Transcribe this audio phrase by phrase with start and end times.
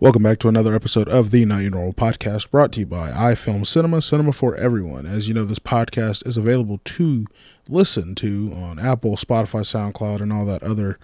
[0.00, 3.12] Welcome back to another episode of the Not Your Normal Podcast, brought to you by
[3.12, 5.06] iFilm Cinema, cinema for everyone.
[5.06, 7.26] As you know, this podcast is available to
[7.68, 10.98] listen to on Apple, Spotify, SoundCloud, and all that other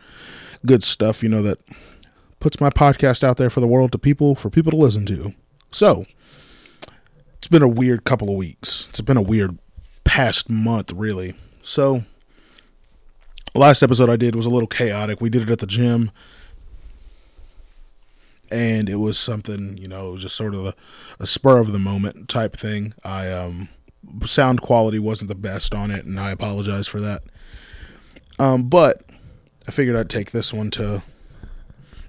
[0.66, 1.22] good stuff.
[1.22, 1.60] You know that
[2.40, 5.34] puts my podcast out there for the world to people for people to listen to.
[5.70, 6.04] So
[7.38, 8.88] it's been a weird couple of weeks.
[8.90, 9.56] It's been a weird
[10.02, 11.36] past month, really.
[11.62, 12.02] So
[13.54, 15.20] last episode I did was a little chaotic.
[15.20, 16.10] We did it at the gym
[18.50, 20.74] and it was something you know just sort of a,
[21.18, 22.94] a, spur of the moment type thing.
[23.04, 23.68] I um
[24.24, 27.22] sound quality wasn't the best on it and i apologize for that.
[28.38, 29.04] Um but
[29.68, 31.02] i figured i'd take this one to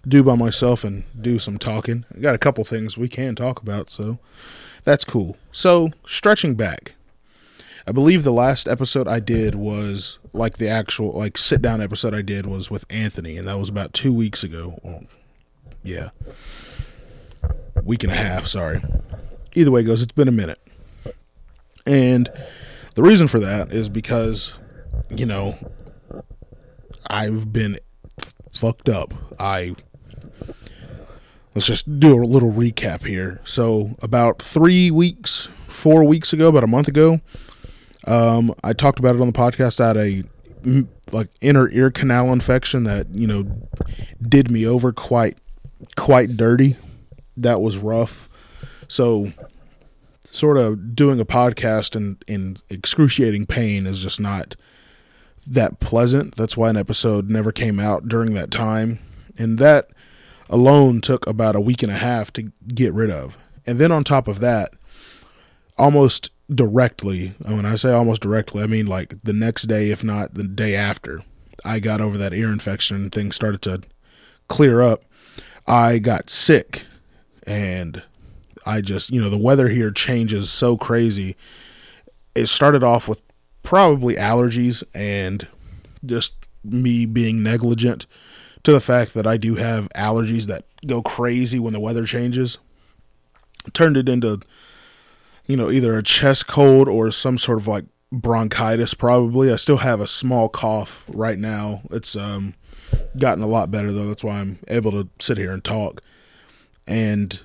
[0.08, 2.06] do by myself and do some talking.
[2.16, 4.20] I got a couple things we can talk about so
[4.84, 5.38] that's cool.
[5.52, 6.94] So stretching back.
[7.86, 12.14] I believe the last episode i did was like the actual like sit down episode
[12.14, 14.80] i did was with anthony and that was about two weeks ago.
[14.84, 15.04] Well,
[15.84, 16.10] yeah,
[17.84, 18.48] week and a half.
[18.48, 18.82] Sorry.
[19.54, 20.60] Either way goes, it's been a minute,
[21.86, 22.30] and
[22.96, 24.54] the reason for that is because
[25.10, 25.58] you know
[27.08, 27.78] I've been
[28.52, 29.14] fucked up.
[29.40, 29.76] I
[31.56, 33.42] let's just do a little recap here.
[33.44, 37.20] So about three weeks, four weeks ago, about a month ago,
[38.08, 39.80] um, I talked about it on the podcast.
[39.80, 40.24] I had a
[41.12, 43.68] like inner ear canal infection that you know
[44.22, 45.38] did me over quite
[45.96, 46.76] quite dirty.
[47.38, 48.30] That was rough.
[48.88, 49.32] So,
[50.30, 54.56] sort of doing a podcast in, in excruciating pain is just not
[55.48, 56.36] that pleasant.
[56.36, 59.00] That's why an episode never came out during that time.
[59.38, 59.90] And that
[60.50, 63.38] alone took about a week and a half to get rid of.
[63.66, 64.72] And then on top of that,
[65.78, 70.34] almost directly, when I say almost directly, I mean like the next day, if not
[70.34, 71.24] the day after,
[71.64, 73.82] I got over that ear infection and things started to
[74.48, 75.04] clear up.
[75.72, 76.86] I got sick
[77.48, 78.04] and
[78.66, 81.38] I just, you know, the weather here changes so crazy.
[82.36, 83.22] It started off with
[83.64, 85.48] probably allergies and
[86.06, 88.06] just me being negligent
[88.64, 92.58] to the fact that I do have allergies that go crazy when the weather changes.
[93.74, 94.42] turned it into,
[95.46, 99.50] you know, either a chest cold or some sort of like bronchitis, probably.
[99.50, 101.84] I still have a small cough right now.
[101.92, 102.56] It's, um,
[103.18, 104.08] gotten a lot better though.
[104.08, 106.02] That's why I'm able to sit here and talk.
[106.88, 107.40] And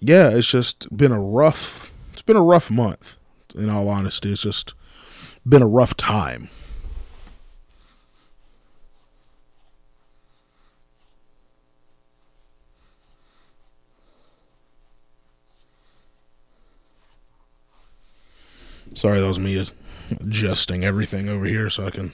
[0.00, 3.16] yeah, it's just been a rough it's been a rough month
[3.54, 4.32] in all honesty.
[4.32, 4.74] It's just
[5.48, 6.50] been a rough time.
[18.94, 19.66] Sorry, that was me
[20.20, 22.12] adjusting everything over here so I can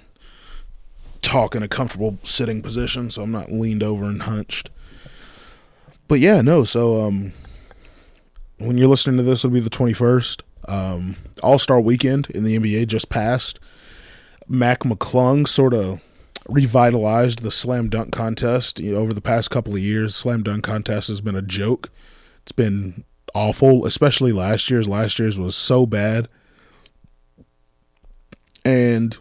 [1.28, 4.70] talk in a comfortable sitting position, so I'm not leaned over and hunched.
[6.08, 6.64] But yeah, no.
[6.64, 7.34] So um,
[8.56, 10.42] when you're listening to this, it'll be the 21st.
[10.66, 13.60] Um, All Star Weekend in the NBA just passed.
[14.48, 16.00] Mac McClung sort of
[16.48, 20.16] revitalized the slam dunk contest over the past couple of years.
[20.16, 21.90] Slam dunk contest has been a joke.
[22.42, 24.88] It's been awful, especially last year's.
[24.88, 26.28] Last year's was so bad.
[28.64, 29.16] And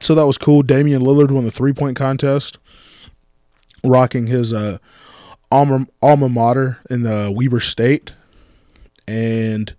[0.00, 0.62] so that was cool.
[0.62, 2.58] Damian Lillard won the three point contest,
[3.84, 4.78] rocking his uh,
[5.50, 8.12] alma, alma mater in the Weber State.
[9.06, 9.74] And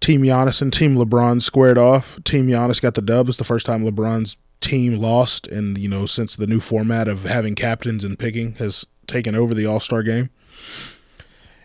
[0.00, 2.22] Team Giannis and Team LeBron squared off.
[2.24, 3.28] Team Giannis got the dub.
[3.28, 7.24] It's the first time LeBron's team lost, and you know since the new format of
[7.24, 10.30] having captains and picking has taken over the All Star game.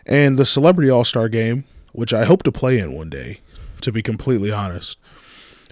[0.04, 3.40] And the Celebrity All Star game, which I hope to play in one day,
[3.80, 4.98] to be completely honest.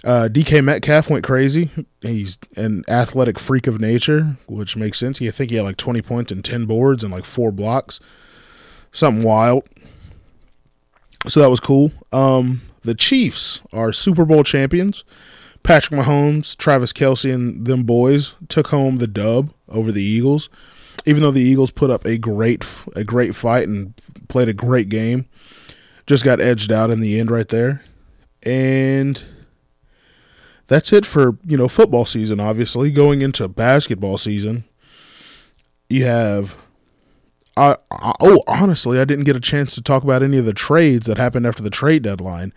[0.05, 1.71] Uh, DK Metcalf went crazy.
[2.01, 5.17] He's an athletic freak of nature, which makes sense.
[5.17, 7.99] He, I think he had like 20 points and 10 boards and like four blocks.
[8.91, 9.67] Something wild.
[11.27, 11.91] So that was cool.
[12.11, 15.03] Um, the Chiefs are Super Bowl champions.
[15.63, 20.49] Patrick Mahomes, Travis Kelce, and them boys took home the dub over the Eagles.
[21.07, 22.63] Even though the Eagles put up a great
[22.95, 23.95] a great fight and
[24.27, 25.25] played a great game,
[26.05, 27.83] just got edged out in the end right there.
[28.43, 29.23] And
[30.67, 32.39] that's it for you know football season.
[32.39, 34.65] Obviously, going into basketball season,
[35.89, 36.57] you have.
[37.57, 40.53] I, I, oh, honestly, I didn't get a chance to talk about any of the
[40.53, 42.51] trades that happened after the trade deadline.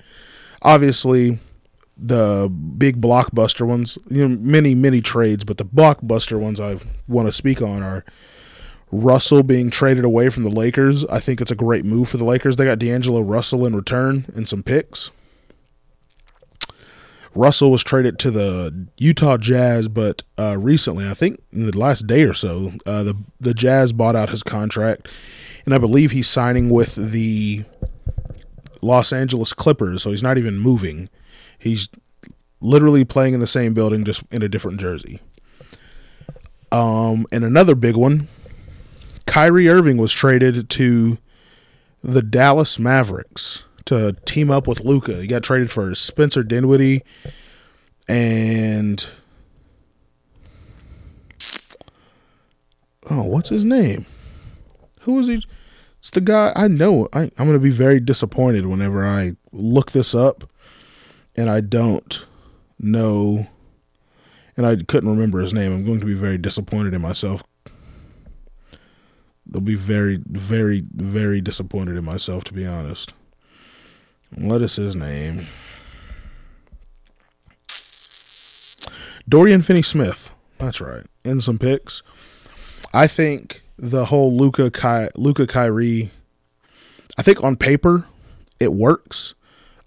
[0.62, 1.38] Obviously,
[1.96, 7.28] the big blockbuster ones, you know, many many trades, but the blockbuster ones I want
[7.28, 8.05] to speak on are
[8.90, 11.05] Russell being traded away from the Lakers.
[11.06, 12.56] I think it's a great move for the Lakers.
[12.56, 15.10] They got D'Angelo Russell in return and some picks.
[17.34, 22.06] Russell was traded to the Utah Jazz, but uh, recently, I think in the last
[22.06, 25.08] day or so, uh, the the Jazz bought out his contract,
[25.64, 27.64] and I believe he's signing with the
[28.80, 31.08] Los Angeles Clippers, so he's not even moving.
[31.58, 31.88] He's
[32.60, 35.20] literally playing in the same building, just in a different jersey.
[36.70, 38.28] Um, and another big one,
[39.26, 41.19] Kyrie Irving was traded to
[42.02, 45.23] the Dallas Mavericks to team up with Luka.
[45.23, 47.02] He got traded for Spencer Dinwiddie
[48.06, 49.08] and
[53.11, 54.05] oh, what's his name?
[55.02, 55.43] Who is he?
[56.00, 57.08] It's the guy I know.
[57.14, 60.50] I, I'm going to be very disappointed whenever I look this up
[61.34, 62.26] and I don't
[62.79, 63.46] know,
[64.55, 65.73] and I couldn't remember his name.
[65.73, 67.43] I'm going to be very disappointed in myself.
[69.46, 73.14] They'll be very, very, very disappointed in myself, to be honest.
[74.36, 75.46] What is his name?
[79.28, 80.30] Dorian Finney Smith.
[80.58, 81.04] That's right.
[81.25, 82.02] In some picks.
[82.94, 86.10] I think the whole Luka Ky- Luka Kyrie.
[87.19, 88.06] I think on paper
[88.58, 89.34] it works.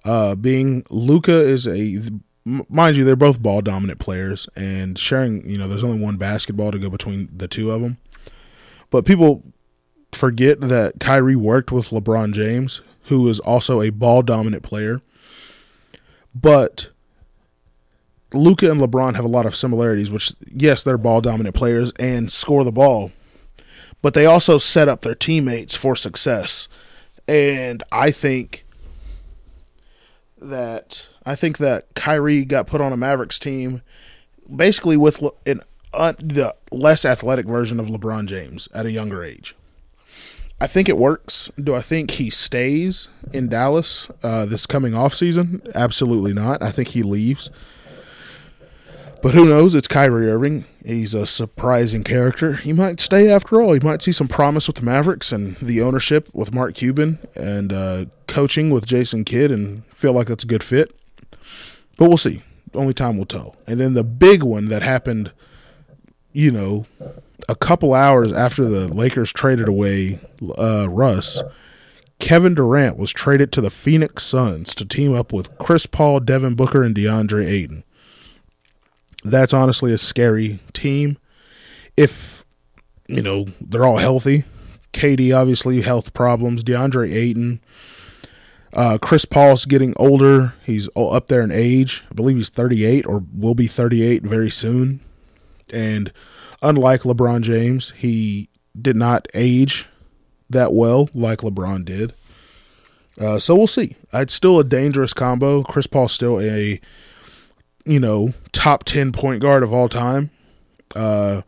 [0.04, 2.02] Uh, being Luka is a
[2.46, 5.48] mind you, they're both ball dominant players, and sharing.
[5.48, 7.98] You know, there's only one basketball to go between the two of them.
[8.90, 9.44] But people
[10.12, 15.02] forget that Kyrie worked with LeBron James, who is also a ball dominant player.
[16.34, 16.90] But
[18.34, 22.32] Luka and LeBron have a lot of similarities, which yes, they're ball dominant players and
[22.32, 23.12] score the ball,
[24.02, 26.68] but they also set up their teammates for success.
[27.28, 28.66] And I think
[30.40, 33.82] that I think that Kyrie got put on a Mavericks team
[34.54, 35.62] basically with an
[35.94, 39.56] uh, the less athletic version of LeBron James at a younger age.
[40.62, 41.50] I think it works.
[41.58, 45.64] Do I think he stays in Dallas uh, this coming off season?
[45.74, 46.62] Absolutely not.
[46.62, 47.50] I think he leaves.
[49.24, 49.74] But who knows?
[49.74, 50.66] It's Kyrie Irving.
[50.86, 52.54] He's a surprising character.
[52.54, 53.74] He might stay after all.
[53.74, 57.74] He might see some promise with the Mavericks and the ownership with Mark Cuban and
[57.74, 60.96] uh, coaching with Jason Kidd and feel like that's a good fit.
[61.98, 62.44] But we'll see.
[62.76, 63.56] Only time will tell.
[63.66, 65.32] And then the big one that happened,
[66.34, 66.86] you know,
[67.50, 70.20] a couple hours after the Lakers traded away
[70.58, 71.42] uh, Russ,
[72.20, 76.56] Kevin Durant was traded to the Phoenix Suns to team up with Chris Paul, Devin
[76.56, 77.84] Booker, and DeAndre Ayton
[79.24, 81.18] that's honestly a scary team.
[81.98, 82.44] If
[83.08, 84.46] you know they're all healthy,
[84.94, 86.64] KD obviously health problems.
[86.64, 87.62] DeAndre Ayton,
[88.74, 90.54] uh, Chris Paul's getting older.
[90.64, 92.04] He's up there in age.
[92.10, 95.02] I believe he's 38 or will be 38 very soon.
[95.74, 96.12] And
[96.62, 98.50] unlike LeBron James, he
[98.80, 99.88] did not age
[100.50, 102.14] that well like LeBron did.
[103.20, 103.96] Uh, so we'll see.
[104.14, 105.64] It's still a dangerous combo.
[105.64, 106.80] Chris Paul's still a
[107.86, 110.30] you know, top 10 point guard of all time.
[110.96, 111.42] Uh,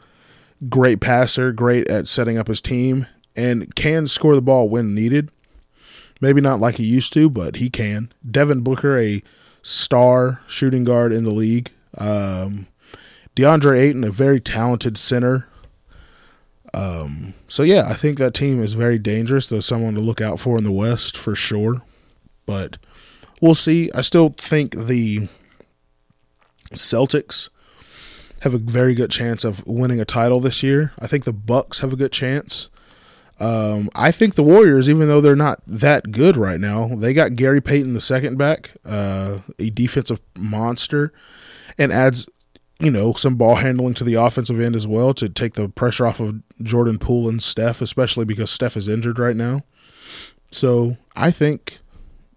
[0.70, 5.30] great passer, great at setting up his team, and can score the ball when needed.
[6.22, 8.12] Maybe not like he used to, but he can.
[8.30, 9.22] Devin Booker, a
[9.62, 11.72] star shooting guard in the league.
[11.98, 12.68] Um,
[13.36, 15.48] DeAndre Ayton, a very talented center.
[16.74, 19.48] Um, so yeah, I think that team is very dangerous.
[19.48, 21.82] There's someone to look out for in the West for sure.
[22.46, 22.78] But
[23.42, 23.92] we'll see.
[23.94, 25.28] I still think the
[26.72, 27.50] Celtics
[28.42, 30.92] have a very good chance of winning a title this year.
[31.00, 32.70] I think the Bucks have a good chance.
[33.40, 37.36] Um, I think the Warriors, even though they're not that good right now, they got
[37.36, 41.12] Gary Payton the second back, uh, a defensive monster,
[41.78, 42.28] and adds
[42.84, 46.06] you know some ball handling to the offensive end as well to take the pressure
[46.06, 49.64] off of Jordan Poole and Steph, especially because Steph is injured right now.
[50.52, 51.80] So I think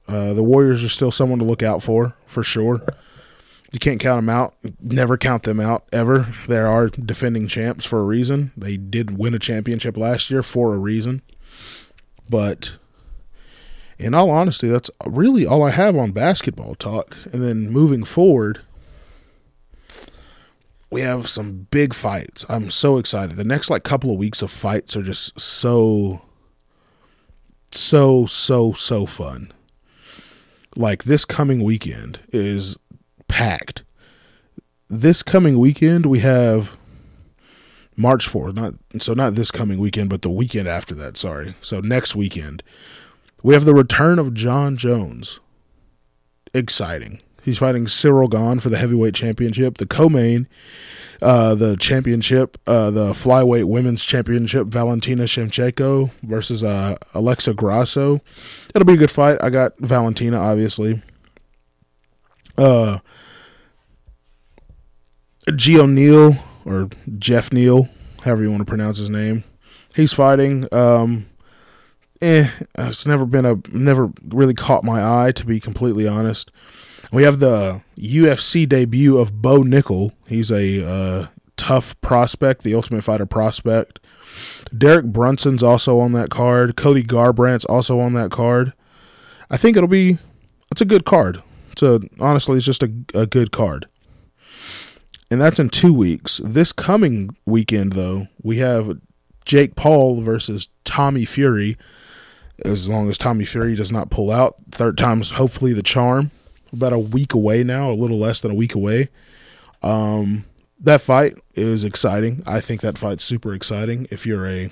[0.08, 2.80] uh, the Warriors are still someone to look out for for sure.
[3.72, 4.54] You can't count them out.
[4.80, 6.34] Never count them out ever.
[6.46, 8.52] They are defending champs for a reason.
[8.56, 11.22] They did win a championship last year for a reason.
[12.28, 12.76] But
[13.98, 17.16] in all honesty, that's really all I have on basketball talk.
[17.32, 18.60] And then moving forward,
[20.90, 22.44] we have some big fights.
[22.48, 23.36] I'm so excited.
[23.36, 26.22] The next like couple of weeks of fights are just so
[27.72, 29.52] so so so fun.
[30.76, 32.76] Like this coming weekend is
[33.28, 33.82] packed.
[34.88, 36.76] This coming weekend we have
[37.96, 41.54] March 4th, not so not this coming weekend, but the weekend after that, sorry.
[41.60, 42.62] So next weekend.
[43.42, 45.40] We have the return of Jon Jones.
[46.54, 47.20] Exciting.
[47.46, 49.78] He's fighting Ciryl Gane for the heavyweight championship.
[49.78, 50.48] The co-main,
[51.22, 58.20] uh, the championship, uh, the flyweight women's championship, Valentina Shevchenko versus uh, Alexa Grasso.
[58.74, 59.38] It'll be a good fight.
[59.40, 61.04] I got Valentina, obviously.
[62.58, 62.98] Uh,
[65.54, 66.32] Geo Neal
[66.64, 67.88] or Jeff Neal,
[68.24, 69.44] however you want to pronounce his name.
[69.94, 70.66] He's fighting.
[70.72, 71.26] Um,
[72.20, 76.50] eh, it's never been a never really caught my eye to be completely honest.
[77.12, 80.12] We have the UFC debut of Bo Nickal.
[80.26, 84.00] He's a uh, tough prospect, the Ultimate Fighter prospect.
[84.76, 86.76] Derek Brunson's also on that card.
[86.76, 88.72] Cody Garbrandt's also on that card.
[89.50, 90.18] I think it'll be
[90.70, 91.42] it's a good card.
[91.72, 93.86] It's a honestly, it's just a, a good card.
[95.30, 96.40] And that's in two weeks.
[96.44, 98.98] This coming weekend, though, we have
[99.44, 101.76] Jake Paul versus Tommy Fury.
[102.64, 106.30] As long as Tommy Fury does not pull out, third time's hopefully the charm.
[106.72, 109.08] About a week away now, a little less than a week away.
[109.82, 110.44] Um,
[110.80, 112.42] that fight is exciting.
[112.46, 114.06] I think that fight's super exciting.
[114.10, 114.70] If you're a,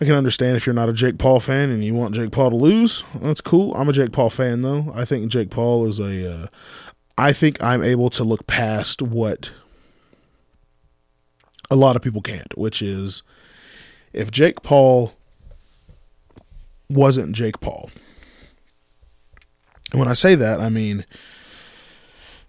[0.00, 2.50] I can understand if you're not a Jake Paul fan and you want Jake Paul
[2.50, 3.04] to lose.
[3.14, 3.74] That's cool.
[3.74, 4.92] I'm a Jake Paul fan though.
[4.94, 6.32] I think Jake Paul is a.
[6.34, 6.46] Uh,
[7.16, 9.52] I think I'm able to look past what
[11.70, 13.22] a lot of people can't, which is
[14.12, 15.14] if Jake Paul
[16.88, 17.90] wasn't Jake Paul.
[19.94, 21.06] And when I say that, I mean,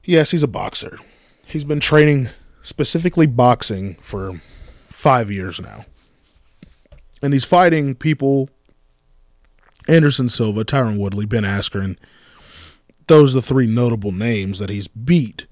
[0.03, 0.97] yes, he's a boxer.
[1.45, 2.29] He's been training
[2.63, 4.41] specifically boxing for
[4.89, 5.85] five years now.
[7.21, 8.49] And he's fighting people
[9.87, 11.99] Anderson Silva, Tyron Woodley, Ben Askren.
[13.05, 15.45] Those are the three notable names that he's beat.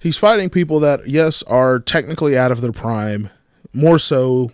[0.00, 3.30] He's fighting people that, yes, are technically out of their prime,
[3.72, 4.50] more so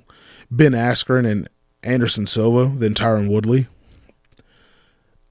[0.51, 1.49] Ben Askren and
[1.83, 3.69] Anderson Silva than Tyron Woodley,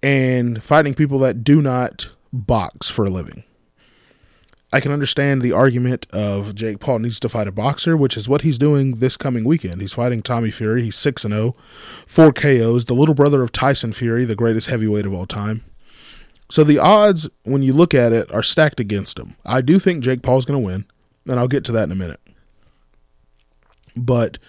[0.03, 3.43] and fighting people that do not box for a living.
[4.73, 8.27] I can understand the argument of Jake Paul needs to fight a boxer, which is
[8.27, 9.81] what he's doing this coming weekend.
[9.81, 10.81] He's fighting Tommy Fury.
[10.81, 11.55] He's 6 and 0,
[12.07, 15.63] 4 KOs, the little brother of Tyson Fury, the greatest heavyweight of all time.
[16.49, 19.35] So the odds, when you look at it, are stacked against him.
[19.45, 20.85] I do think Jake Paul's going to win,
[21.27, 22.19] and I'll get to that in a minute.
[23.95, 24.39] But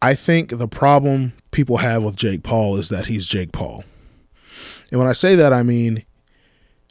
[0.00, 3.84] I think the problem people have with Jake Paul is that he's Jake Paul.
[4.90, 6.04] And when I say that, I mean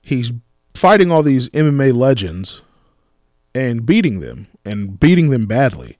[0.02, 0.32] he's
[0.74, 2.62] fighting all these MMA legends
[3.54, 5.98] and beating them and beating them badly.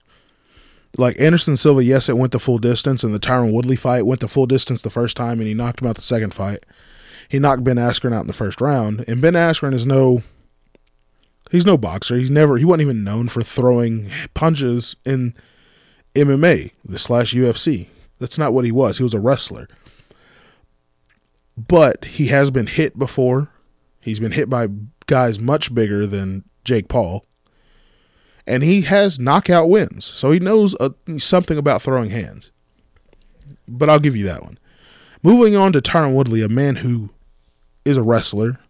[0.96, 4.20] Like Anderson Silva, yes, it went the full distance, and the Tyron Woodley fight went
[4.20, 6.64] the full distance the first time, and he knocked him out the second fight.
[7.28, 10.22] He knocked Ben Askren out in the first round, and Ben Askren is no,
[11.50, 12.16] he's no boxer.
[12.16, 15.34] He's never, he wasn't even known for throwing punches in
[16.14, 17.88] MMA, the slash UFC.
[18.18, 18.96] That's not what he was.
[18.96, 19.68] He was a wrestler.
[21.56, 23.50] But he has been hit before.
[24.00, 24.68] He's been hit by
[25.06, 27.24] guys much bigger than Jake Paul.
[28.46, 30.04] And he has knockout wins.
[30.04, 32.50] So he knows uh, something about throwing hands.
[33.66, 34.58] But I'll give you that one.
[35.22, 37.10] Moving on to Tyron Woodley, a man who
[37.84, 38.60] is a wrestler,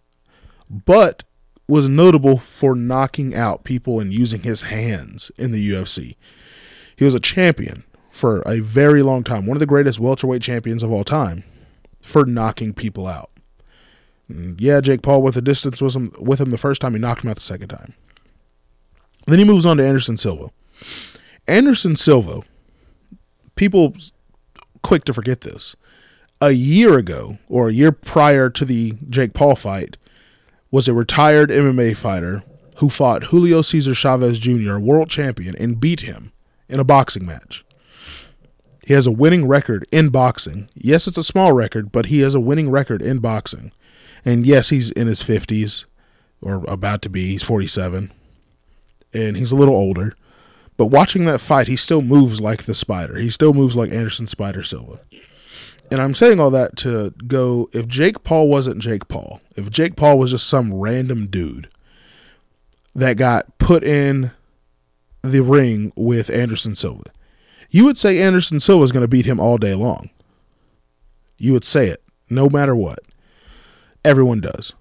[0.70, 1.24] but
[1.68, 6.16] was notable for knocking out people and using his hands in the UFC.
[6.96, 10.82] He was a champion for a very long time, one of the greatest welterweight champions
[10.82, 11.44] of all time,
[12.02, 13.30] for knocking people out.
[14.28, 16.94] And yeah, Jake Paul went the distance with him, with him the first time.
[16.94, 17.94] He knocked him out the second time.
[19.26, 20.50] Then he moves on to Anderson Silva.
[21.48, 22.42] Anderson Silva,
[23.54, 23.94] people
[24.82, 25.76] quick to forget this.
[26.40, 29.96] A year ago, or a year prior to the Jake Paul fight,
[30.70, 32.42] was a retired MMA fighter
[32.78, 36.32] who fought Julio Cesar Chavez Jr., world champion, and beat him
[36.68, 37.64] in a boxing match.
[38.86, 40.70] He has a winning record in boxing.
[40.76, 43.72] Yes, it's a small record, but he has a winning record in boxing.
[44.24, 45.86] And yes, he's in his 50s
[46.40, 47.26] or about to be.
[47.26, 48.12] He's 47.
[49.12, 50.14] And he's a little older.
[50.76, 53.16] But watching that fight, he still moves like the spider.
[53.16, 55.00] He still moves like Anderson Spider Silva.
[55.90, 59.96] And I'm saying all that to go if Jake Paul wasn't Jake Paul, if Jake
[59.96, 61.68] Paul was just some random dude
[62.94, 64.30] that got put in
[65.22, 67.10] the ring with Anderson Silva,
[67.76, 70.08] you would say Anderson Silva is going to beat him all day long.
[71.36, 73.00] You would say it no matter what.
[74.02, 74.72] Everyone does.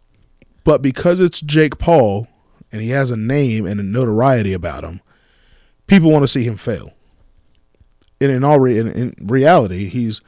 [0.64, 2.30] But because it's Jake Paul
[2.72, 5.02] and he has a name and a notoriety about him,
[5.88, 6.94] people want to see him fail.
[8.22, 10.22] And in all re- in, in reality, he's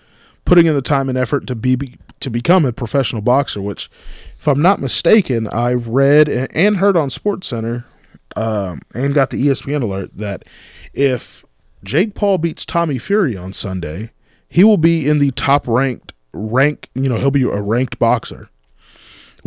[0.43, 3.61] putting in the time and effort to be to become a professional boxer.
[3.61, 3.89] Which,
[4.37, 7.85] if I'm not mistaken, I read and heard on Sports Center
[8.35, 10.43] um, and got the ESPN alert that
[10.93, 11.45] if
[11.83, 14.11] Jake Paul beats Tommy Fury on Sunday,
[14.49, 16.89] he will be in the top ranked rank.
[16.95, 18.49] You know, he'll be a ranked boxer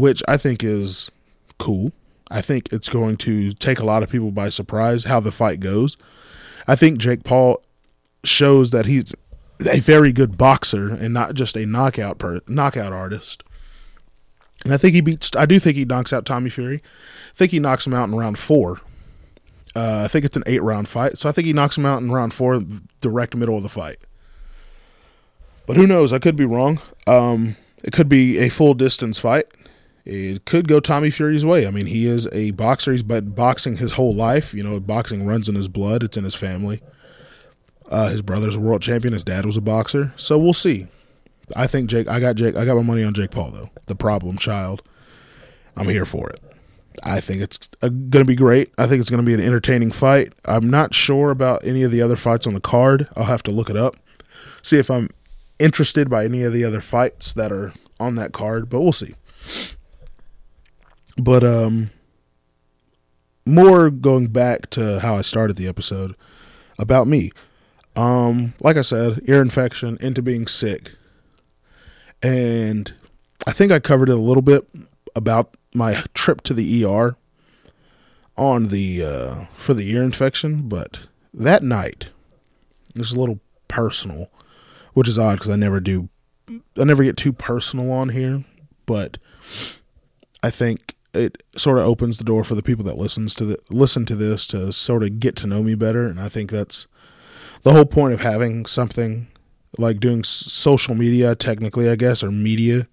[0.01, 1.11] which I think is
[1.59, 1.93] cool.
[2.31, 5.61] I think it's going to take a lot of people by surprise how the fight
[5.61, 5.97] goes.
[6.67, 7.63] I think Jake Paul
[8.25, 9.15] shows that he's
[9.69, 13.43] a very good boxer and not just a knockout per, knockout artist.
[14.65, 15.31] And I think he beats.
[15.37, 16.83] I do think he knocks out Tommy Fury.
[17.33, 18.81] I think he knocks him out in round four.
[19.75, 22.03] Uh, I think it's an eight round fight, so I think he knocks him out
[22.03, 22.63] in round four,
[23.01, 23.99] direct middle of the fight.
[25.67, 26.13] But who knows?
[26.13, 26.81] I could be wrong.
[27.07, 29.47] Um, it could be a full distance fight.
[30.05, 31.67] It could go Tommy Fury's way.
[31.67, 32.91] I mean, he is a boxer.
[32.91, 34.53] He's been boxing his whole life.
[34.53, 36.03] You know, boxing runs in his blood.
[36.03, 36.81] It's in his family.
[37.89, 39.13] Uh, his brother's a world champion.
[39.13, 40.13] His dad was a boxer.
[40.17, 40.89] So we'll see.
[41.55, 42.09] I think Jake.
[42.09, 42.57] I got Jake.
[42.57, 43.71] I got my money on Jake Paul though.
[43.87, 44.83] The problem child.
[45.77, 46.41] I'm here for it.
[47.03, 48.73] I think it's going to be great.
[48.77, 50.33] I think it's going to be an entertaining fight.
[50.45, 53.09] I'm not sure about any of the other fights on the card.
[53.17, 53.97] I'll have to look it up,
[54.63, 55.09] see if I'm
[55.59, 59.15] interested by any of the other fights that are on that card, but we'll see.
[61.17, 61.91] But um
[63.47, 66.15] more going back to how I started the episode
[66.79, 67.31] about me.
[67.95, 70.93] Um like I said, ear infection into being sick.
[72.23, 72.93] And
[73.47, 74.69] I think I covered it a little bit
[75.15, 77.17] about my trip to the ER
[78.37, 81.01] on the uh, for the ear infection, but
[81.33, 82.09] that night
[82.97, 84.31] was a little personal,
[84.95, 86.09] which is odd because I never do,
[86.49, 88.45] I never get too personal on here,
[88.87, 89.19] but
[90.43, 93.59] I think it sort of opens the door for the people that listens to the
[93.69, 96.87] listen to this to sort of get to know me better, and I think that's
[97.63, 99.29] the whole point of having something
[99.79, 102.89] like doing social media, technically, I guess, or media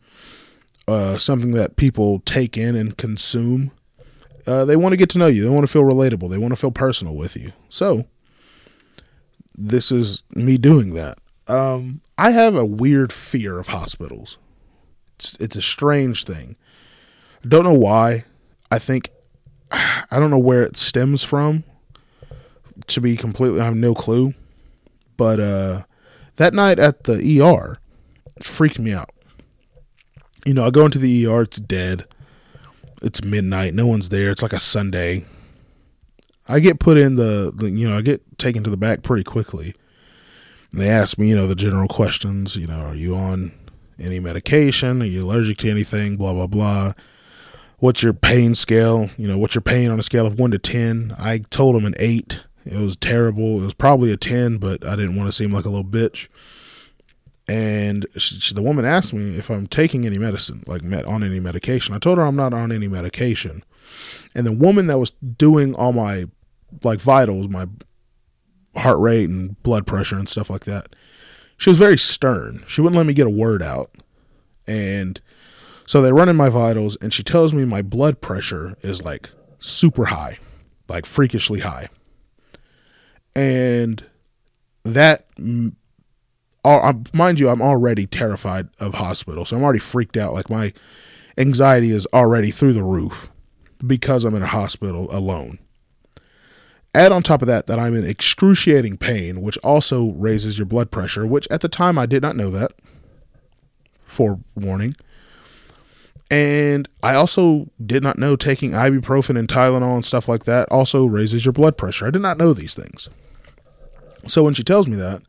[0.88, 3.72] uh, something that people take in and consume.
[4.46, 5.44] Uh, they want to get to know you.
[5.44, 6.30] They want to feel relatable.
[6.30, 7.52] They want to feel personal with you.
[7.68, 8.06] So,
[9.54, 11.18] this is me doing that.
[11.48, 14.38] Um, I have a weird fear of hospitals.
[15.16, 16.56] It's, it's a strange thing.
[17.44, 18.26] I don't know why.
[18.72, 19.12] I think
[19.72, 21.64] I don't know where it stems from.
[22.88, 24.34] To be completely, I have no clue.
[25.18, 25.84] But uh,
[26.36, 27.80] that night at the ER,
[28.38, 29.10] it freaked me out
[30.48, 32.06] you know, I go into the ER, it's dead.
[33.02, 34.32] It's midnight, no one's there.
[34.32, 35.26] It's like a Sunday.
[36.48, 39.76] I get put in the, you know, I get taken to the back pretty quickly.
[40.72, 43.52] And they ask me, you know, the general questions, you know, are you on
[44.00, 45.02] any medication?
[45.02, 46.16] Are you allergic to anything?
[46.16, 46.94] Blah, blah, blah.
[47.80, 49.10] What's your pain scale?
[49.18, 51.14] You know, what's your pain on a scale of one to 10?
[51.20, 52.40] I told them an eight.
[52.66, 53.60] It was terrible.
[53.62, 56.30] It was probably a 10, but I didn't want to seem like a little bitch
[57.48, 61.40] and she, the woman asked me if I'm taking any medicine, like met on any
[61.40, 61.96] medication.
[61.96, 63.64] I told her I'm not on any medication,
[64.36, 66.26] and the woman that was doing all my
[66.84, 67.68] like vitals, my
[68.76, 70.96] heart rate and blood pressure and stuff like that,
[71.58, 72.64] she was very stern.
[72.68, 73.92] She wouldn't let me get a word out,
[74.68, 75.22] and
[75.86, 79.30] so they run in my vitals, and she tells me my blood pressure is like
[79.60, 80.40] super high,
[80.90, 81.88] like freakishly high,
[83.34, 84.06] and
[84.84, 85.28] that
[87.14, 89.50] mind you, I'm already terrified of hospitals.
[89.50, 90.34] So I'm already freaked out.
[90.34, 90.74] Like my
[91.38, 93.30] anxiety is already through the roof
[93.86, 95.60] because I'm in a hospital alone.
[96.96, 100.90] Add on top of that that I'm in excruciating pain, which also raises your blood
[100.90, 102.72] pressure, which at the time I did not know that.
[104.06, 104.96] For warning.
[106.32, 111.06] And I also did not know taking ibuprofen and Tylenol and stuff like that also
[111.06, 112.08] raises your blood pressure.
[112.08, 113.10] I did not know these things.
[114.28, 115.22] So when she tells me that,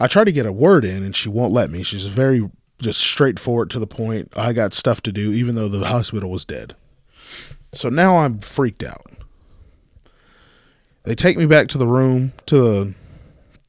[0.00, 1.82] I try to get a word in and she won't let me.
[1.82, 2.48] She's very
[2.80, 4.32] just straightforward to the point.
[4.36, 6.76] I got stuff to do, even though the hospital was dead.
[7.74, 9.06] So now I'm freaked out.
[11.04, 12.94] They take me back to the room to the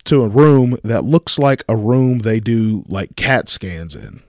[0.06, 4.22] to a room that looks like a room they do like CAT scans in.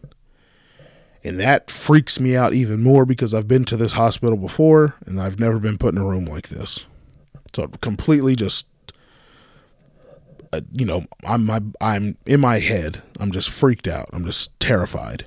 [1.22, 5.20] And that freaks me out even more because I've been to this hospital before and
[5.20, 6.86] I've never been put in a room like this.
[7.54, 8.66] So completely just
[10.52, 13.02] uh, you know, I'm my I'm in my head.
[13.18, 14.08] I'm just freaked out.
[14.12, 15.26] I'm just terrified.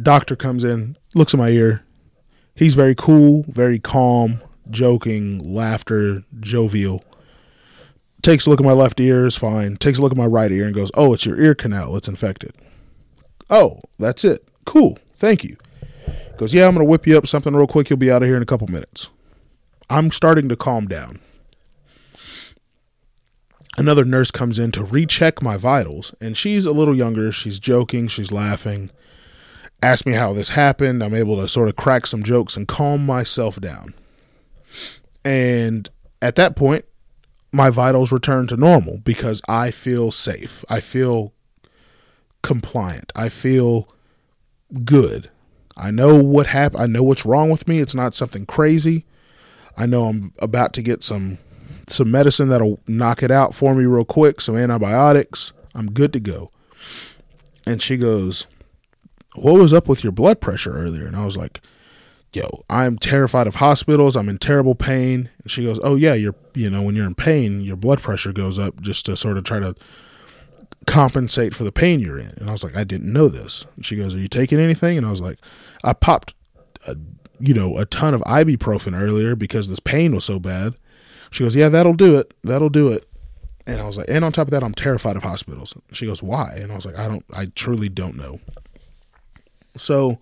[0.00, 1.84] Doctor comes in, looks at my ear.
[2.54, 7.04] He's very cool, very calm, joking, laughter, jovial.
[8.22, 9.76] Takes a look at my left ear, is fine.
[9.76, 11.96] Takes a look at my right ear and goes, "Oh, it's your ear canal.
[11.96, 12.52] It's infected."
[13.50, 14.46] Oh, that's it.
[14.64, 14.98] Cool.
[15.16, 15.56] Thank you.
[16.36, 17.90] Goes, "Yeah, I'm going to whip you up something real quick.
[17.90, 19.08] You'll be out of here in a couple minutes."
[19.90, 21.20] I'm starting to calm down
[23.78, 27.30] another nurse comes in to recheck my vitals and she's a little younger.
[27.30, 28.08] She's joking.
[28.08, 28.90] She's laughing.
[29.82, 31.02] Ask me how this happened.
[31.02, 33.94] I'm able to sort of crack some jokes and calm myself down.
[35.24, 35.88] And
[36.20, 36.84] at that point
[37.50, 40.64] my vitals return to normal because i feel safe.
[40.68, 41.32] I feel
[42.42, 43.12] compliant.
[43.14, 43.88] I feel
[44.84, 45.30] good.
[45.76, 47.78] I know what happened i know what's wrong with me.
[47.78, 49.06] It's not something crazy.
[49.76, 51.38] I know i'm about to get some
[51.88, 55.52] some medicine that'll knock it out for me real quick, some antibiotics.
[55.74, 56.50] I'm good to go.
[57.66, 58.46] And she goes,
[59.34, 61.06] What was up with your blood pressure earlier?
[61.06, 61.60] And I was like,
[62.32, 64.16] Yo, I'm terrified of hospitals.
[64.16, 65.30] I'm in terrible pain.
[65.42, 68.32] And she goes, Oh, yeah, you're, you know, when you're in pain, your blood pressure
[68.32, 69.74] goes up just to sort of try to
[70.86, 72.32] compensate for the pain you're in.
[72.38, 73.66] And I was like, I didn't know this.
[73.76, 74.96] And she goes, Are you taking anything?
[74.96, 75.38] And I was like,
[75.84, 76.34] I popped,
[76.86, 76.96] a,
[77.38, 80.74] you know, a ton of ibuprofen earlier because this pain was so bad.
[81.30, 82.34] She goes, Yeah, that'll do it.
[82.42, 83.08] That'll do it.
[83.66, 85.74] And I was like, and on top of that, I'm terrified of hospitals.
[85.92, 86.56] She goes, Why?
[86.56, 88.40] And I was like, I don't, I truly don't know.
[89.76, 90.18] So,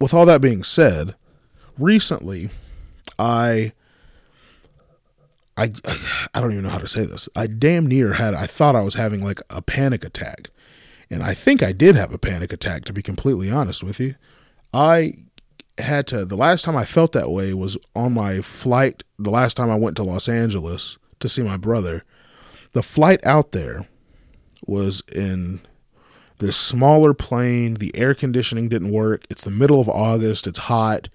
[0.00, 1.14] with all that being said,
[1.78, 2.50] recently,
[3.18, 3.72] I
[5.56, 5.72] I
[6.34, 7.28] I don't even know how to say this.
[7.34, 10.50] I damn near had I thought I was having like a panic attack.
[11.10, 14.14] And I think I did have a panic attack to be completely honest with you.
[14.74, 15.14] I
[15.78, 19.56] had to the last time I felt that way was on my flight the last
[19.56, 22.02] time I went to Los Angeles to see my brother.
[22.72, 23.88] The flight out there
[24.66, 25.60] was in
[26.38, 27.74] this smaller plane.
[27.74, 29.24] The air conditioning didn't work.
[29.30, 30.46] It's the middle of August.
[30.46, 31.08] It's hot.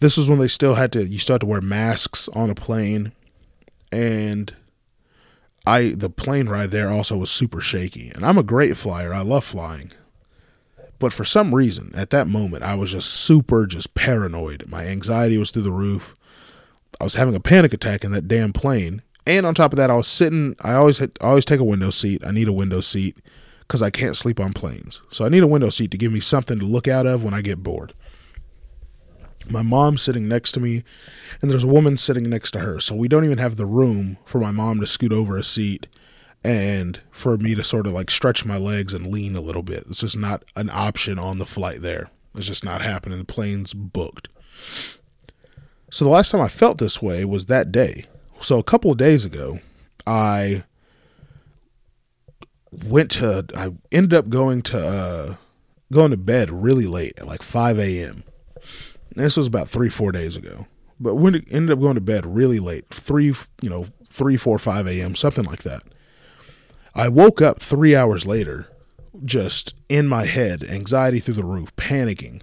[0.00, 2.54] This was when they still had to you still had to wear masks on a
[2.54, 3.12] plane
[3.90, 4.54] and
[5.66, 8.10] I the plane ride there also was super shaky.
[8.14, 9.12] And I'm a great flyer.
[9.12, 9.92] I love flying.
[10.98, 14.64] But for some reason, at that moment, I was just super just paranoid.
[14.68, 16.16] My anxiety was through the roof.
[17.00, 19.02] I was having a panic attack in that damn plane.
[19.26, 20.56] And on top of that, I was sitting.
[20.62, 22.22] I always I always take a window seat.
[22.26, 23.16] I need a window seat
[23.60, 25.00] because I can't sleep on planes.
[25.10, 27.34] So I need a window seat to give me something to look out of when
[27.34, 27.92] I get bored
[29.50, 30.84] my mom's sitting next to me
[31.40, 34.18] and there's a woman sitting next to her so we don't even have the room
[34.24, 35.86] for my mom to scoot over a seat
[36.48, 39.84] and for me to sort of like stretch my legs and lean a little bit
[39.88, 43.74] it's just not an option on the flight there it's just not happening the plane's
[43.74, 44.28] booked
[45.90, 48.04] so the last time i felt this way was that day
[48.40, 49.58] so a couple of days ago
[50.06, 50.64] i
[52.70, 55.34] went to i ended up going to uh
[55.92, 58.24] going to bed really late at like 5 a.m
[59.18, 60.66] this was about three, four days ago.
[61.00, 64.86] But we ended up going to bed really late, three, you know, three, four, five
[64.86, 65.82] a.m., something like that.
[66.98, 68.66] I woke up three hours later,
[69.24, 72.42] just in my head, anxiety through the roof, panicking.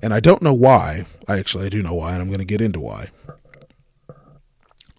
[0.00, 1.06] And I don't know why.
[1.26, 3.08] I actually I do know why, and I'm going to get into why.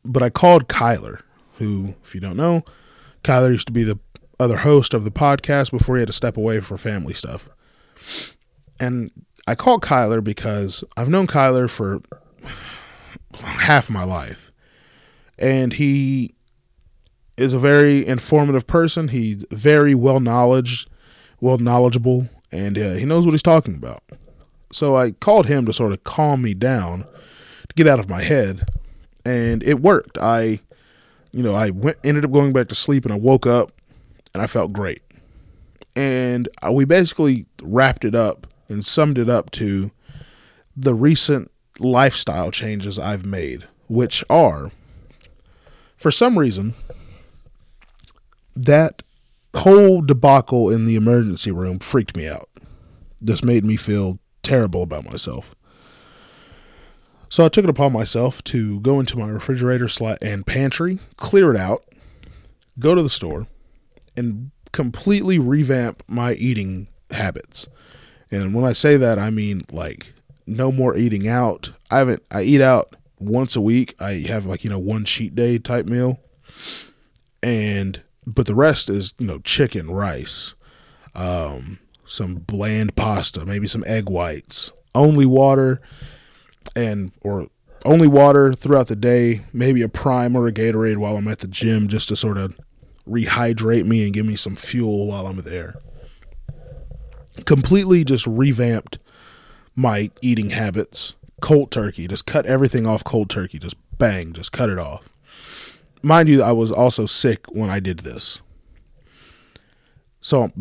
[0.04, 1.22] But I called Kyler,
[1.56, 2.64] who, if you don't know,
[3.24, 3.98] Kyler used to be the
[4.42, 7.50] other host of the podcast before he had to step away for family stuff.
[8.78, 9.10] And
[9.48, 12.02] I called Kyler because I've known Kyler for
[13.42, 14.52] half my life.
[15.38, 16.36] And he
[17.40, 19.08] is a very informative person.
[19.08, 20.88] He's very well knowledge,
[21.40, 24.04] well knowledgeable, and uh, he knows what he's talking about.
[24.72, 28.22] So I called him to sort of calm me down, to get out of my
[28.22, 28.70] head,
[29.26, 30.18] and it worked.
[30.22, 30.60] I,
[31.32, 33.72] you know, I went ended up going back to sleep, and I woke up,
[34.34, 35.02] and I felt great.
[35.96, 39.92] And uh, we basically wrapped it up and summed it up to
[40.76, 44.72] the recent lifestyle changes I've made, which are,
[45.98, 46.76] for some reason,
[48.66, 49.04] that
[49.56, 52.50] whole debacle in the emergency room freaked me out.
[53.22, 55.56] This made me feel terrible about myself.
[57.30, 61.52] So I took it upon myself to go into my refrigerator slot and pantry, clear
[61.52, 61.86] it out,
[62.80, 63.48] go to the store,
[64.18, 67.68] and completely revamp my eating habits.
[68.32, 70.14] And when I say that, I mean like
[70.48, 71.72] no more eating out.
[71.92, 72.24] I haven't.
[72.32, 73.96] I eat out once a week.
[74.00, 76.20] I have like you know one cheat day type meal,
[77.42, 80.54] and but the rest is you know chicken, rice,
[81.16, 85.82] um, some bland pasta, maybe some egg whites, only water,
[86.76, 87.48] and or
[87.86, 89.42] only water throughout the day.
[89.54, 92.58] Maybe a prime or a Gatorade while I'm at the gym, just to sort of
[93.08, 95.82] rehydrate me and give me some fuel while I'm there
[97.46, 99.00] completely just revamped
[99.76, 101.16] my eating habits.
[101.42, 105.08] Cold turkey, just cut everything off cold turkey, just bang, just cut it off.
[106.02, 108.42] Mind you, I was also sick when I did this.
[110.22, 110.52] So,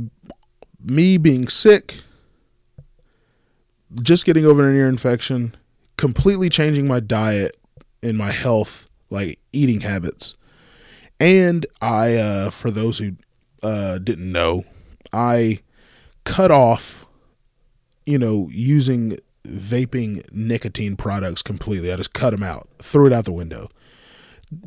[0.83, 2.03] me being sick,
[4.03, 5.57] just getting over an ear infection,
[5.97, 7.57] completely changing my diet
[8.03, 10.37] and my health, like eating habits.
[11.21, 13.13] And I, uh, for those who
[13.63, 14.65] uh, didn't know,
[15.13, 15.61] I
[16.25, 17.07] cut off,
[18.07, 21.93] you know, using vaping nicotine products completely.
[21.93, 23.69] I just cut them out, threw it out the window.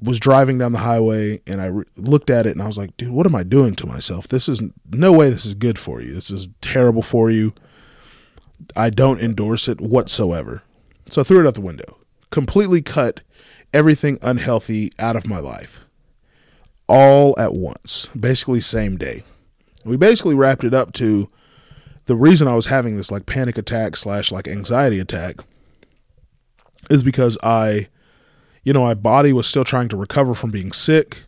[0.01, 2.95] Was driving down the highway and I re- looked at it and I was like,
[2.97, 4.27] dude, what am I doing to myself?
[4.27, 6.13] This is no way this is good for you.
[6.13, 7.53] This is terrible for you.
[8.75, 10.63] I don't endorse it whatsoever.
[11.09, 11.97] So I threw it out the window.
[12.29, 13.21] Completely cut
[13.73, 15.79] everything unhealthy out of my life.
[16.87, 19.23] All at once, basically same day.
[19.83, 21.29] We basically wrapped it up to
[22.05, 25.37] the reason I was having this like panic attack slash like anxiety attack
[26.89, 27.87] is because I,
[28.63, 31.23] you know, my body was still trying to recover from being sick.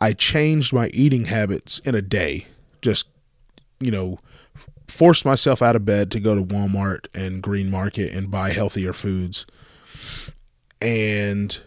[0.00, 2.46] I changed my eating habits in a day.
[2.82, 3.08] Just,
[3.80, 4.18] you know,
[4.88, 8.92] forced myself out of bed to go to Walmart and Green Market and buy healthier
[8.92, 9.46] foods
[10.80, 11.60] and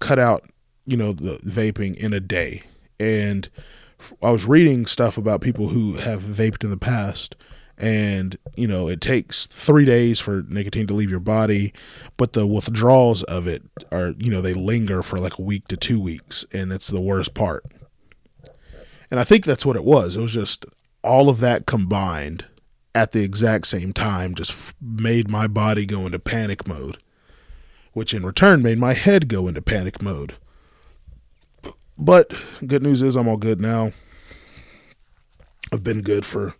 [0.00, 0.44] cut out,
[0.84, 2.62] you know, the vaping in a day.
[3.00, 3.48] And
[4.22, 7.36] I was reading stuff about people who have vaped in the past
[7.82, 11.74] and you know it takes three days for nicotine to leave your body
[12.16, 15.76] but the withdrawals of it are you know they linger for like a week to
[15.76, 17.64] two weeks and it's the worst part.
[19.10, 20.16] And i think that's what it was.
[20.16, 20.64] It was just
[21.02, 22.46] all of that combined
[22.94, 26.98] at the exact same time just f- made my body go into panic mode
[27.92, 30.36] which in return made my head go into panic mode.
[31.98, 32.32] But
[32.64, 33.92] good news is i'm all good now.
[35.72, 36.54] I've been good for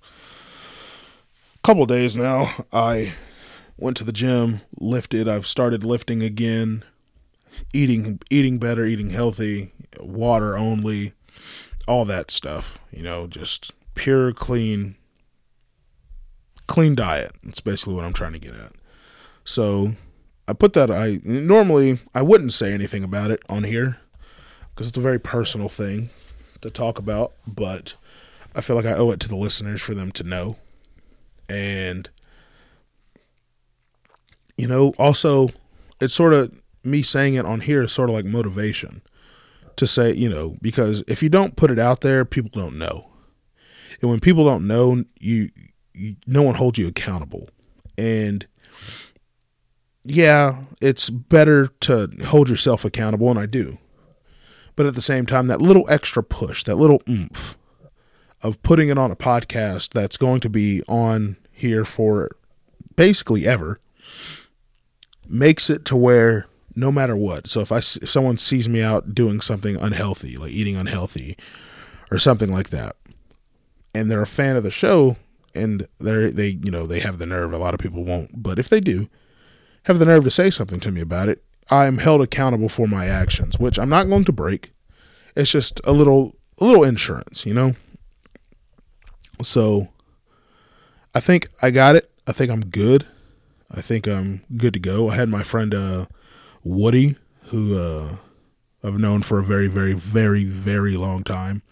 [1.62, 2.52] couple days now.
[2.72, 3.12] I
[3.76, 5.28] went to the gym, lifted.
[5.28, 6.84] I've started lifting again,
[7.72, 11.12] eating eating better, eating healthy, water only,
[11.86, 12.78] all that stuff.
[12.90, 14.96] You know, just pure clean
[16.66, 17.32] clean diet.
[17.44, 18.72] That's basically what I'm trying to get at.
[19.44, 19.94] So,
[20.48, 23.98] I put that I normally I wouldn't say anything about it on here
[24.70, 26.10] because it's a very personal thing
[26.60, 27.94] to talk about, but
[28.54, 30.56] I feel like I owe it to the listeners for them to know
[31.52, 32.08] and
[34.56, 35.50] you know also
[36.00, 36.50] it's sort of
[36.82, 39.02] me saying it on here is sort of like motivation
[39.76, 43.08] to say you know because if you don't put it out there people don't know.
[44.00, 45.50] And when people don't know you,
[45.92, 47.48] you no one holds you accountable.
[47.96, 48.46] And
[50.04, 53.78] yeah it's better to hold yourself accountable and i do.
[54.74, 57.56] But at the same time that little extra push that little oomph
[58.42, 62.30] of putting it on a podcast that's going to be on here for
[62.96, 63.78] basically ever
[65.28, 67.48] makes it to where no matter what.
[67.48, 71.36] So if I if someone sees me out doing something unhealthy, like eating unhealthy
[72.10, 72.96] or something like that,
[73.94, 75.16] and they're a fan of the show
[75.54, 78.58] and they're they you know they have the nerve a lot of people won't, but
[78.58, 79.08] if they do
[79.84, 83.06] have the nerve to say something to me about it, I'm held accountable for my
[83.06, 84.72] actions, which I'm not going to break.
[85.36, 87.74] It's just a little a little insurance, you know?
[89.42, 89.88] So
[91.14, 92.10] I think I got it.
[92.26, 93.06] I think I'm good.
[93.70, 95.10] I think I'm good to go.
[95.10, 96.06] I had my friend uh,
[96.62, 98.16] Woody, who uh,
[98.82, 101.62] I've known for a very, very, very, very long time,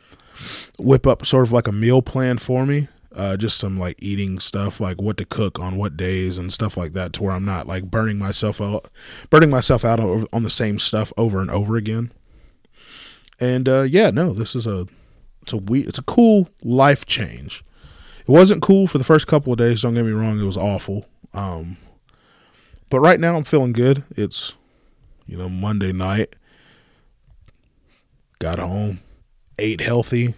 [0.78, 2.88] whip up sort of like a meal plan for me.
[3.12, 6.76] Uh, just some like eating stuff, like what to cook on what days and stuff
[6.76, 8.88] like that, to where I'm not like burning myself out,
[9.30, 12.12] burning myself out on the same stuff over and over again.
[13.40, 14.86] And uh, yeah, no, this is a
[15.42, 17.64] it's a we it's a cool life change
[18.20, 19.82] it wasn't cool for the first couple of days.
[19.82, 21.06] Don't get me wrong; it was awful.
[21.32, 21.76] Um,
[22.88, 24.04] but right now, I'm feeling good.
[24.16, 24.54] It's
[25.26, 26.36] you know Monday night.
[28.38, 29.00] Got home,
[29.58, 30.34] ate healthy.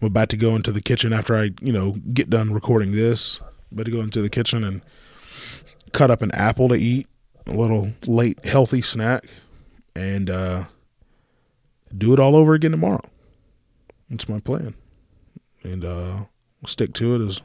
[0.00, 3.40] I'm about to go into the kitchen after I you know get done recording this.
[3.72, 4.82] About to go into the kitchen and
[5.92, 7.06] cut up an apple to eat,
[7.46, 9.24] a little late healthy snack,
[9.94, 10.64] and uh,
[11.96, 13.02] do it all over again tomorrow.
[14.10, 14.74] That's my plan.
[15.66, 16.24] And uh,
[16.64, 17.40] stick to it as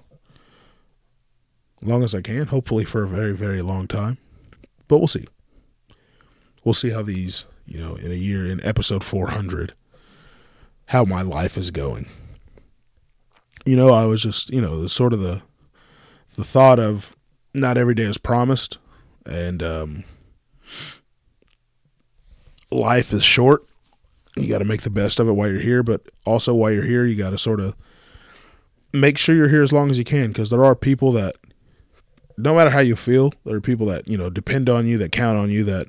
[1.81, 4.17] long as I can, hopefully for a very, very long time.
[4.87, 5.25] But we'll see.
[6.63, 9.73] We'll see how these, you know, in a year, in episode 400,
[10.87, 12.07] how my life is going.
[13.65, 15.41] You know, I was just, you know, the sort of the
[16.35, 17.15] the thought of
[17.53, 18.77] not every day is promised
[19.25, 20.03] and um
[22.71, 23.65] life is short.
[24.37, 26.85] You got to make the best of it while you're here, but also while you're
[26.85, 27.75] here, you got to sort of
[28.93, 31.35] make sure you're here as long as you can because there are people that
[32.37, 35.11] no matter how you feel there are people that you know depend on you that
[35.11, 35.87] count on you that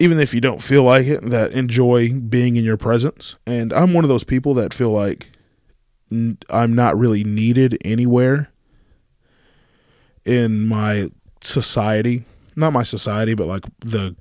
[0.00, 3.36] even if you don't feel like it that enjoy being in your presence.
[3.46, 5.30] And i'm one of those people that feel like
[6.10, 8.50] i'm not really needed anywhere
[10.24, 11.08] in my
[11.40, 12.24] society.
[12.56, 14.16] Not my society but like the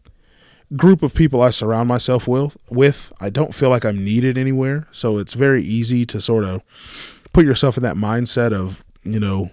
[0.76, 4.88] group of people i surround myself with with i don't feel like i'm needed anywhere.
[4.92, 6.62] So it's very easy to sort of
[7.40, 9.50] put yourself in that mindset of, you know,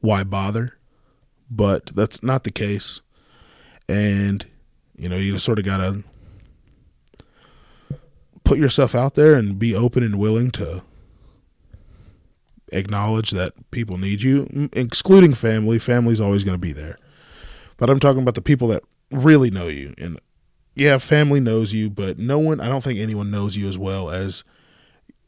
[0.00, 0.76] why bother?
[1.50, 3.00] But that's not the case.
[3.88, 4.44] And,
[4.98, 6.04] you know, you just sort of got to
[8.44, 10.82] put yourself out there and be open and willing to
[12.72, 15.78] acknowledge that people need you, excluding family.
[15.78, 16.98] Family's always going to be there.
[17.78, 19.94] But I'm talking about the people that really know you.
[19.96, 20.20] And
[20.74, 24.10] yeah, family knows you, but no one, I don't think anyone knows you as well
[24.10, 24.44] as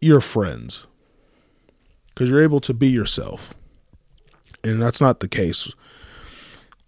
[0.02, 0.86] your friends
[2.14, 3.54] because you're able to be yourself.
[4.62, 5.70] And that's not the case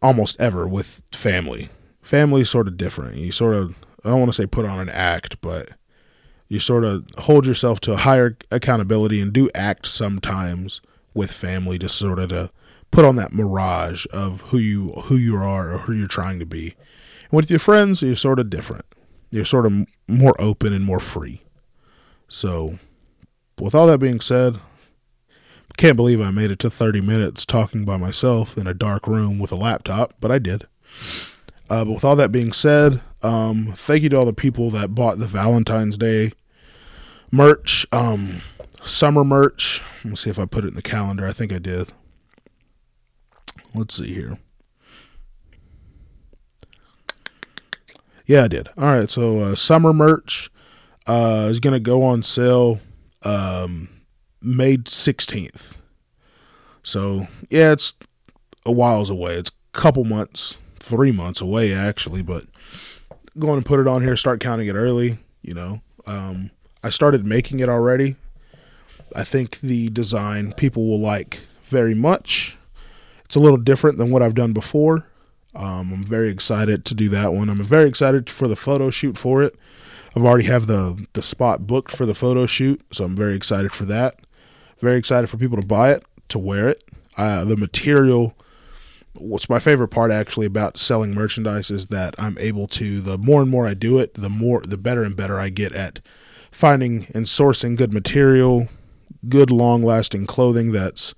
[0.01, 1.69] almost ever with family.
[2.01, 3.17] Family is sort of different.
[3.17, 5.71] You sort of I don't want to say put on an act, but
[6.49, 10.81] you sort of hold yourself to a higher accountability and do act sometimes
[11.13, 12.51] with family to sort of to
[12.93, 16.47] put on that mirage of who you who you are or who you're trying to
[16.47, 16.75] be.
[17.25, 18.85] And with your friends, you're sort of different.
[19.31, 21.43] You're sort of more open and more free.
[22.29, 22.79] So,
[23.61, 24.57] with all that being said,
[25.77, 29.39] can't believe I made it to 30 minutes talking by myself in a dark room
[29.39, 30.67] with a laptop, but I did.
[31.69, 34.95] Uh, but with all that being said, um, thank you to all the people that
[34.95, 36.33] bought the Valentine's Day
[37.31, 38.41] merch, um,
[38.85, 39.83] summer merch.
[40.05, 41.27] Let me see if I put it in the calendar.
[41.27, 41.89] I think I did.
[43.75, 44.39] Let's see here.
[48.25, 48.69] Yeah, I did.
[48.77, 50.51] All right, so uh, summer merch
[51.07, 52.81] uh, is going to go on sale
[53.23, 53.89] um,
[54.47, 55.75] May 16th.
[56.83, 57.95] So, yeah, it's
[58.65, 59.35] a whiles away.
[59.35, 62.45] It's a couple months, three months away, actually, but
[63.39, 65.81] going to put it on here, start counting it early, you know.
[66.07, 66.51] Um,
[66.83, 68.17] I started making it already.
[69.15, 72.57] I think the design people will like very much.
[73.25, 75.07] It's a little different than what I've done before.
[75.55, 77.49] Um, I'm very excited to do that one.
[77.49, 79.57] I'm very excited for the photo shoot for it.
[80.15, 83.73] I've already have the the spot booked for the photo shoot, so I'm very excited
[83.73, 84.21] for that.
[84.79, 86.83] Very excited for people to buy it, to wear it.
[87.17, 88.35] Uh, the material.
[89.15, 93.01] What's my favorite part actually about selling merchandise is that I'm able to.
[93.01, 95.73] The more and more I do it, the more the better and better I get
[95.73, 96.01] at
[96.51, 98.69] finding and sourcing good material,
[99.29, 101.15] good long lasting clothing that's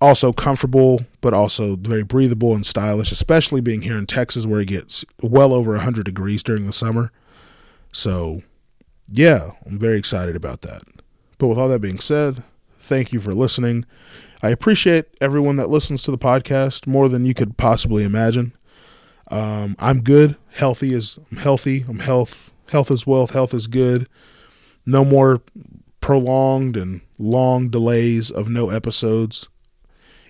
[0.00, 4.66] also comfortable, but also very breathable and stylish, especially being here in Texas where it
[4.66, 7.12] gets well over 100 degrees during the summer.
[7.92, 8.42] So,
[9.10, 10.82] yeah, I'm very excited about that.
[11.38, 12.42] But with all that being said,
[12.92, 13.84] thank you for listening.
[14.42, 18.54] I appreciate everyone that listens to the podcast more than you could possibly imagine.
[19.28, 20.36] Um, I'm good.
[20.50, 21.84] Healthy is I'm healthy.
[21.88, 22.52] I'm health.
[22.70, 23.32] Health is wealth.
[23.32, 24.08] Health is good.
[24.84, 25.42] No more
[26.00, 29.48] prolonged and long delays of no episodes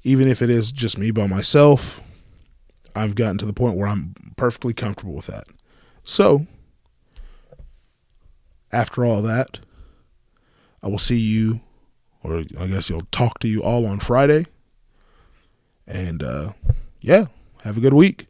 [0.04, 2.00] even if it is just me by myself,
[2.94, 5.44] I've gotten to the point where I'm perfectly comfortable with that.
[6.04, 6.46] So,
[8.72, 9.60] after all that,
[10.82, 11.60] I will see you,
[12.22, 14.46] or I guess he'll talk to you all on Friday.
[15.86, 16.52] And uh,
[17.00, 17.26] yeah,
[17.62, 18.26] have a good week.